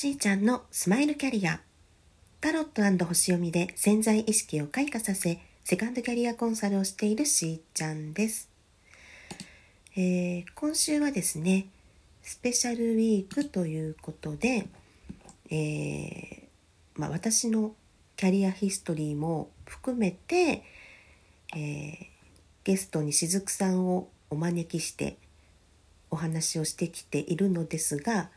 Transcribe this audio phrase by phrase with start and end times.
[0.00, 1.60] しーちゃんのスマイルキャリア。
[2.40, 8.48] タロット星読みで潜在意識を開花させセカンドキャリアコンサルをしているしーちゃんです、
[9.96, 11.66] えー、今週はですね
[12.22, 14.68] スペシャルウィークということで、
[15.50, 16.42] えー、
[16.94, 17.72] まあ、私の
[18.14, 20.62] キャリアヒストリーも含めて、
[21.56, 22.06] えー、
[22.62, 25.16] ゲストにしずくさんをお招きして
[26.08, 28.30] お話をしてきているのですが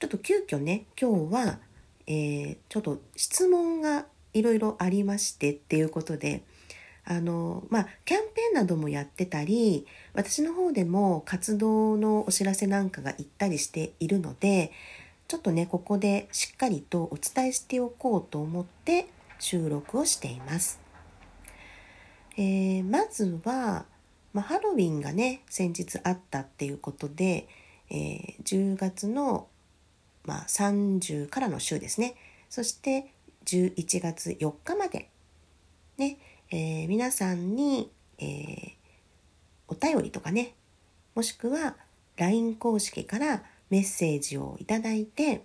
[0.00, 1.58] ちょっと急遽ね今日は、
[2.06, 6.42] えー、ちょっと質問がいろいろありましてっていうことで
[7.04, 14.72] あのまあキャンペーンなどもやってたり私の方でも活動のお知らせなんかが行ったりしているので
[15.28, 19.06] ちょっとねここでしっかりとお伝えしておこうと思って
[19.38, 20.80] 収録をしています。
[22.38, 23.84] えー、まずは、
[24.32, 27.48] まあ、ハロウィンがね先日あったっていうことで、
[27.90, 29.46] えー、10月の
[30.24, 32.14] まあ、30からの週ですね。
[32.48, 33.12] そして
[33.46, 35.08] 11月4日まで。
[35.98, 36.18] ね、
[36.50, 38.74] えー、皆さんに、えー、
[39.68, 40.54] お便りとかね。
[41.14, 41.76] もしくは
[42.16, 45.44] LINE 公式からメッセージをいただいて、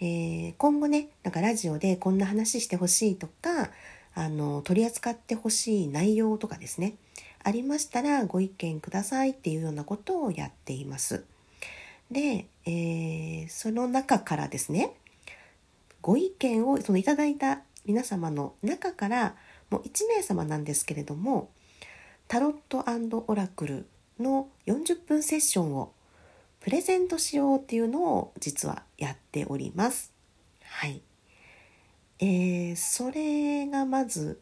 [0.00, 3.70] えー、今後ねなんかラジオでこんな話してほしいとか
[4.14, 6.94] あの取り扱ってほしい内容とかですね。
[7.42, 11.24] ありましたらご意見くださいっていうようなことをやっています。
[12.10, 14.94] で、えー、その中からですね
[16.02, 19.34] ご意見をそのいただいた皆様の中から
[19.70, 21.50] もう1名様なんですけれども
[22.28, 22.84] タロット
[23.26, 23.86] オラクル
[24.18, 25.92] の40分セッションを
[26.60, 30.12] プレゼントしようっていうのを実はやっております。
[30.62, 31.00] はい。
[32.18, 34.40] えー、それがまず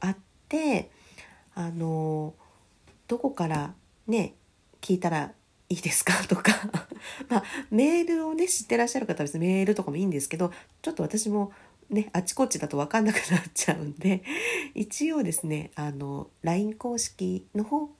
[0.00, 0.16] あっ
[0.48, 0.90] て
[1.54, 2.34] あの
[3.06, 3.74] どこから
[4.08, 4.34] ね
[4.80, 5.32] 聞いたら
[5.68, 6.12] いいですか？
[6.26, 6.52] とか
[7.28, 10.52] まあメールをね知ってらっしゃる方は別にメールとかもいいんですけど
[10.82, 11.52] ちょっと私も
[11.88, 14.22] ねあちこちだと分かんなくなっちゃうんで
[14.74, 17.94] 一応ですねあの LINE 公式の方か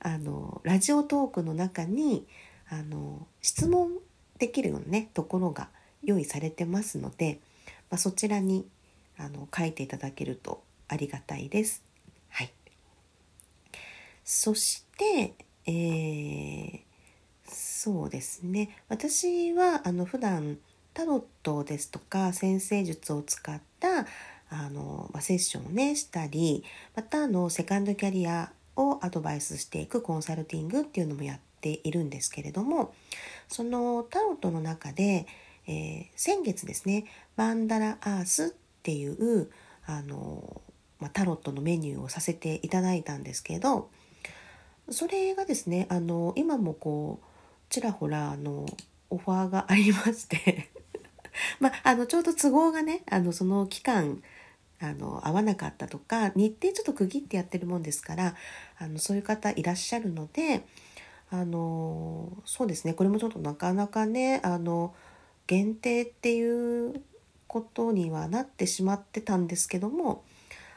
[0.00, 2.26] あのラジオトークの中に
[2.68, 3.98] あの質問
[4.38, 5.68] できるようなねところが
[6.02, 7.38] 用意されてますので、
[7.90, 8.66] まあ、そちらに
[9.18, 11.82] あの書いていただけるとありがたいです。
[12.28, 12.52] はい、
[14.24, 15.34] そして
[15.66, 16.80] えー、
[17.52, 18.76] そうですね。
[18.88, 20.58] 私はあの普段
[20.94, 24.06] タロットですとか先生術を使った
[24.54, 26.62] あの、セッションをねしたり
[26.94, 32.94] またあのセカンドキャリアをアドバイスしていくコンサルティングっていうのもやっているんですけれども
[33.48, 35.26] そのタロットの中で、
[35.66, 37.04] えー、先月ですね
[37.36, 38.48] マンダラアースっ
[38.82, 39.50] ていう
[39.86, 40.60] あの、
[41.00, 43.90] まあ、タロットのメニューをさせていただいたんですけど
[44.90, 47.31] それがですねあの今もこう
[47.72, 48.66] ちらほらあの
[49.08, 50.70] オファーがありまして。
[51.60, 54.22] まあ、のちょうど都合がねあのその期間
[54.80, 58.34] あの合わなかったとか日程ちょっと区切ってやってるもんですから
[58.78, 60.66] あのそういう方いらっしゃるので
[61.30, 64.94] あのそうですねこれもちょっとなかなかねあの
[65.46, 67.02] 限定っていう
[67.46, 70.22] ことにはなってしまってたんですけども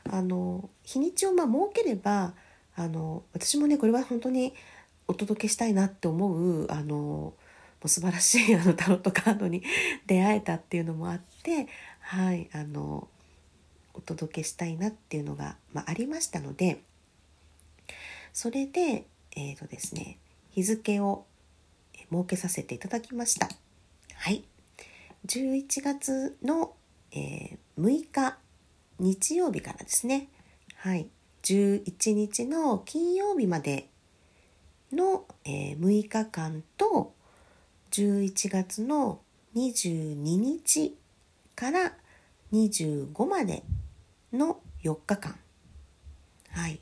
[0.09, 2.33] あの日にちをまあ設ければ
[2.77, 4.53] あの私もねこれは本当に
[5.07, 7.35] お届けしたいなって思うあのも
[7.83, 9.63] う素晴らしいあのタロットカードに
[10.07, 11.67] 出会えたっていうのもあって
[11.99, 13.07] はいあの
[13.93, 16.81] お届けしたいなっていうのが、まあ、ありましたので
[18.33, 19.05] それで
[19.35, 20.17] えっ、ー、とですね
[20.49, 21.25] 日付を
[22.11, 23.49] 設けさせていただきました。
[24.13, 24.43] はい。
[25.27, 26.73] 11月の、
[27.11, 28.37] えー、6日
[28.99, 30.29] 日曜日からですね。
[30.75, 31.07] はい。
[31.43, 33.89] 11日の金曜日まで
[34.95, 37.13] の、えー、6日間と
[37.91, 39.19] 11月の
[39.55, 40.97] 22日
[41.55, 41.93] から
[42.51, 43.63] 25まで
[44.33, 45.35] の4日間。
[46.51, 46.79] はい。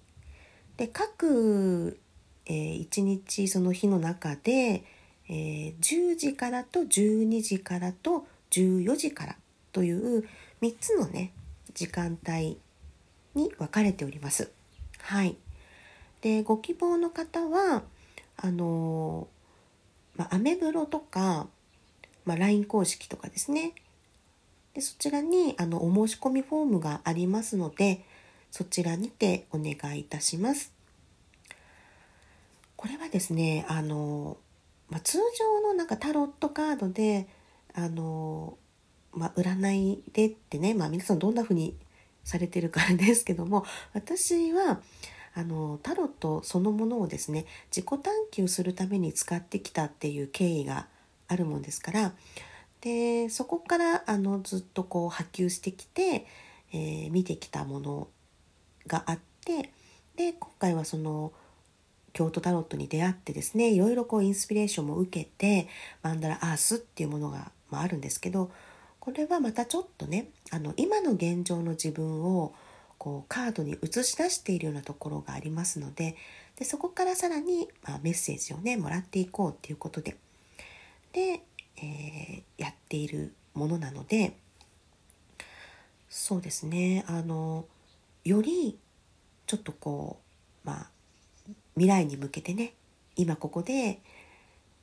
[0.78, 2.00] で、各、
[2.46, 4.84] えー、1日その日の中で、
[5.30, 9.36] えー、10時からと12時からと14時から
[9.72, 10.28] という
[10.62, 11.32] 3つのね、
[11.74, 12.58] 時間帯
[13.36, 14.52] に分かれております。
[15.00, 15.38] はい。
[16.22, 17.84] で、ご希望の方は、
[18.38, 19.28] あの
[20.16, 21.48] まあ、アメブロとか、
[22.26, 23.74] まあ、LINE 公式とかですね。
[24.74, 28.06] で、そちらに、あの、お申し込みフォームがありますので、
[28.52, 30.72] そちらにてお願いいたします。
[32.76, 34.38] これはですね、あの、
[34.90, 37.28] まあ、通常のなんかタロットカードで、
[37.74, 38.58] あの、
[39.12, 41.76] まあ、占いでってね、まあ、皆さんどんな風に
[42.24, 44.82] されてるからですけども私は
[45.36, 47.46] あのタロットそのものをですね
[47.76, 50.88] 自己探求するために使ってきたっていう経緯が
[51.28, 52.14] あるもんですから
[52.82, 56.26] でそこからあのずっとこう波及してきて、
[56.74, 58.08] えー、見てきたもの
[58.88, 59.72] があって
[60.16, 61.32] で今回はその
[62.12, 65.68] 京都タロットに出会ってですねいろいろこうインスピレーションも受けて
[66.04, 68.52] マンダラアースっていうものが、まあ、あるんですけど
[69.00, 72.54] これはまたちょっとねあの今の現状の自分を
[73.04, 76.16] こうカードに映し出しているようなところがありますので
[76.56, 80.16] でそこからさらに、まあ、メッセージをねもらっていこうっていうことで
[81.12, 81.42] で、
[81.76, 84.38] えー、やっているものなので
[86.08, 87.66] そうですねあの
[88.24, 88.78] より
[89.48, 90.20] ちょっとこ
[90.64, 90.90] うまあ
[91.76, 92.72] 未来に向けてね
[93.18, 94.00] 今ここで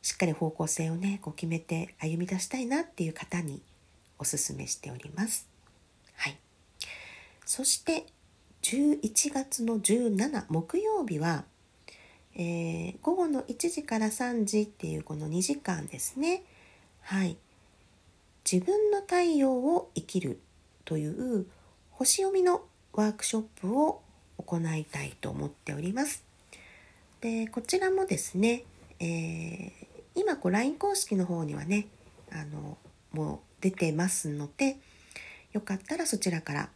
[0.02, 3.62] しっかり方向性をねこう決めて歩み出したいなっていう方に
[4.18, 5.49] おすすめしております。
[7.50, 8.06] そして
[8.62, 11.42] 11月の17木曜日は、
[12.36, 16.44] えー、午後の1時から3時っていうこの2時間ですね。
[17.00, 17.36] はい、
[18.48, 20.38] 自分の太陽を生きる
[20.84, 21.46] という
[21.90, 22.62] 星読みの
[22.92, 24.00] ワークショップを
[24.38, 26.22] 行いたいと思っております。
[27.20, 28.62] でこちらもですね、
[29.00, 29.72] えー、
[30.14, 31.88] 今こう LINE 公式の方にはね
[32.30, 32.78] あの
[33.10, 34.76] もう出てますので
[35.52, 36.68] よかったらそちらから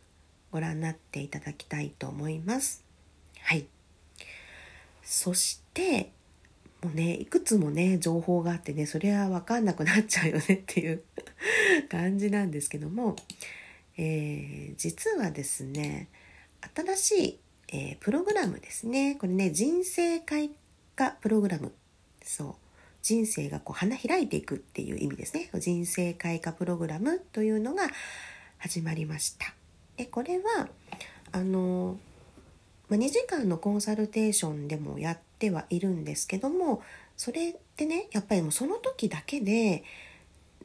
[0.55, 2.85] ご覧になっていただきたいと思います。
[3.41, 3.67] はい。
[5.03, 6.13] そして
[6.81, 11.03] もうねいくつもね情報があってねそれは分かんなくなっちゃうよねっていう
[11.91, 13.17] 感じなんですけども、
[13.97, 16.09] えー、実はですね
[16.75, 17.39] 新しい
[17.73, 19.17] えー、プログラムですね。
[19.17, 20.53] これね、人生開
[20.95, 21.73] 花プログラム。
[22.23, 22.55] そう。
[23.03, 25.51] 人生がこう花開いていくっていう意味ですね。
[25.59, 27.89] 人生開花プログラムというのが
[28.59, 29.55] 始まりました。
[29.97, 30.69] で、これは、
[31.33, 31.97] あの、
[32.91, 36.83] 2時間のコンサルテーションでもやってはいるんですけども、
[37.17, 39.85] それってね、やっぱりもうその時だけで、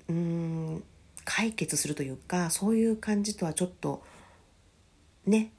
[0.07, 0.83] うーん、
[1.25, 4.03] 解決するというか、そういう感じとはちょっと、
[5.25, 5.51] ね、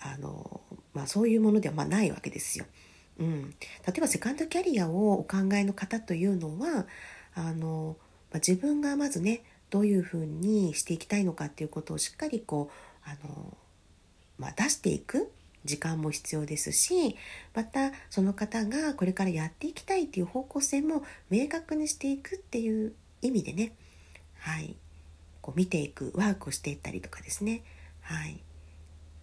[0.00, 0.60] あの
[0.92, 2.66] まあ、そういうものではまないわけですよ。
[3.18, 3.50] うん、
[3.86, 6.86] 例えばセカンドキャリアをお考えの方というのは
[7.34, 7.96] あの、
[8.32, 13.56] まあ、自分がまずねどういうふうにしていきたいのかっていうことをしっかりこうあの、
[14.38, 15.30] まあ、出していく
[15.64, 17.16] 時間も必要ですし
[17.54, 22.92] またその方がこれからやっていきたいっていう方向性も明確にしていくっていう
[23.22, 23.72] 意味でね、
[24.38, 24.76] はい、
[25.40, 27.62] こう見ていくワークをしていったりとかですね、
[28.02, 28.42] はい、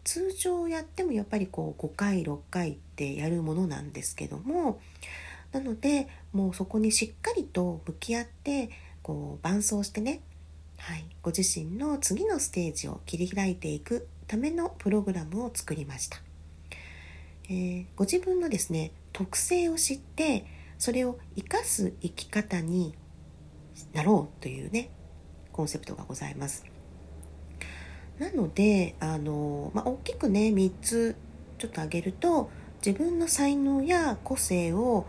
[0.04, 4.80] 通常やってもやっぱりこう5回6回ってやるものなんですけども
[5.52, 8.70] なのでもうそこにしっかりと向き合って
[9.04, 10.22] こう伴走してね、
[10.82, 16.18] はい、ご自身の次のステージを切り開いていくためのプログラムを作りました、
[17.46, 20.46] えー、ご自分のですね特性を知って
[20.80, 22.96] それを生かす生き方に
[23.94, 24.90] なろうというね
[25.52, 26.66] コンセプトがございます。
[28.18, 31.16] なのであの、まあ、大きくね3つ
[31.60, 32.50] ちょっと挙げると
[32.84, 35.06] 自分の才能や個性を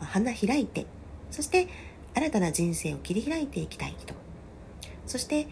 [0.00, 0.86] 花開いて
[1.30, 1.68] そして
[2.14, 4.19] 新たな人生を切り開いていきたい人。
[5.10, 5.48] そして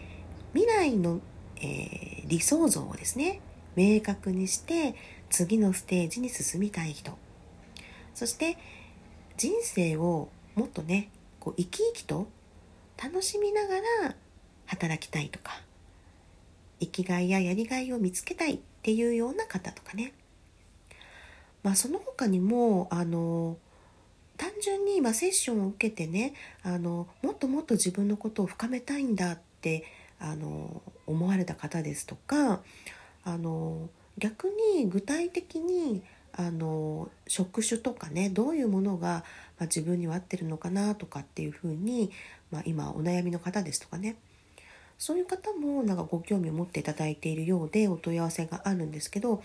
[0.53, 1.19] 未来の、
[1.57, 3.41] えー、理想像をですね
[3.75, 4.95] 明確にして
[5.29, 7.17] 次のステージに進みたい人
[8.15, 8.57] そして
[9.35, 11.09] 人生をもっとね
[11.41, 12.29] こう生き生きと
[13.03, 13.75] 楽しみなが
[14.05, 14.15] ら
[14.65, 15.51] 働きたいとか
[16.79, 20.13] 生きがいややりがいを見つけたいっていうような方とかね。
[21.63, 23.57] まあその他にもあの
[24.37, 29.83] 単純に今セッションを受けてねあのもっともっと自分のことを深めたいんだっって
[30.19, 32.61] あの思われた方ですとか
[33.25, 36.01] あの逆に具体的に
[36.33, 39.07] あの職種とかねどういうものが、
[39.57, 42.11] まあ、自分には合ってるのかなとかっていうふうに、
[42.51, 44.15] まあ、今お悩みの方ですとかね。
[44.97, 49.41] そういう方もなんかご興味を持っていただいているようでお問い合わせがあるんですけど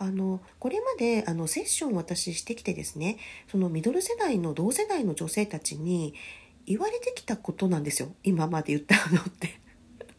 [0.00, 3.16] あのこれまであのセッションを私してきてですね
[3.48, 6.14] そのミドル世代の同世代の女性たちに
[6.66, 8.14] 言われてきたことなんですよ。
[8.22, 9.60] 今まで言ったのって。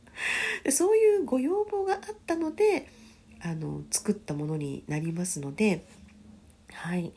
[0.72, 2.88] そういうご要望があったので
[3.40, 5.86] あの作ったものになりますので
[6.72, 7.14] はい。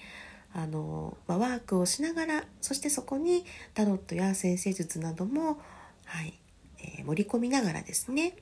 [0.53, 5.61] あの、ワークをしながらそしてそこにタロットや先生術なども、
[6.05, 6.35] はい、
[6.79, 8.35] えー、盛り込みながらですね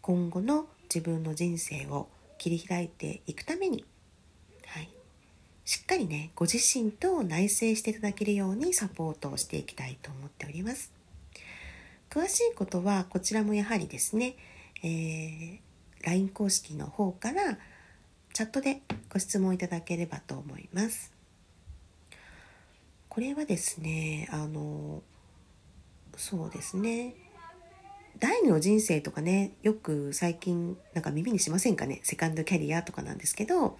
[0.00, 3.84] 今後の自分の人生を切り開いていくために、
[5.66, 10.92] しっかりねご自身と内省していただけるようにサポートをしていきたいと思っております。
[12.08, 14.36] 詳しいことはこちらもやはりですね、
[14.84, 15.58] えー、
[16.04, 17.58] LINE 公式の方から
[18.32, 18.80] チャットで
[19.12, 21.12] ご質問いただければと思います。
[23.08, 25.02] これはですねあの
[26.16, 27.14] そうですね。
[28.20, 32.00] 第二の人生とかねよく最近なんか耳にしませんかね？
[32.04, 33.78] セカンドキャリアとかなんですけど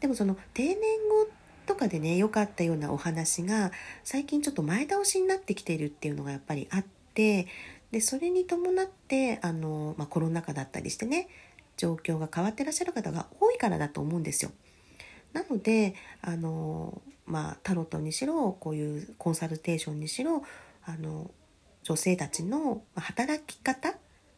[0.00, 1.28] でもその定年後
[1.66, 3.72] とかでね良かったようなお話が
[4.04, 7.46] 最近ちょっと前倒しになってきているっていうのがやっぱりあって
[7.90, 11.28] でそれに伴ってあの、まあ、コロナ禍だったりしてね
[11.76, 14.50] 状況が変わってらっしゃる方が多いからだと思うんですよ。
[15.32, 20.42] なのであの、まあ、タロットにしろこういうコンサルテーションにしろ
[20.84, 21.30] あの
[21.82, 23.94] 女性たちの働き方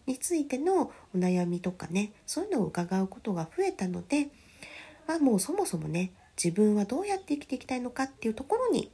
[0.07, 4.29] についてのお悩みとかねそういうのを伺うことが増えたので、
[5.11, 8.93] まあ、もうそもそもね自分はどうやって生きていきたいのかっていうところに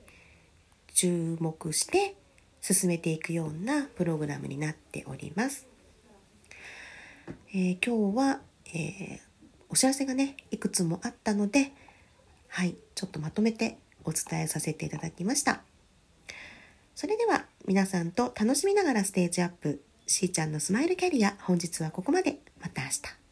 [0.94, 2.16] 注目して
[2.62, 5.66] 進めていくようなプログラムになっております。
[7.52, 8.40] えー、今日は、
[8.72, 9.18] えー、
[9.68, 11.72] お知らせがねいくつもあったので
[12.48, 15.60] はいちょっとまとめてお伝えさせていただきました。
[16.94, 22.38] それでは皆さんと楽しみながらステージアップしーちゃんのスマイルキャリア本日はここまで。
[22.62, 23.25] また明日。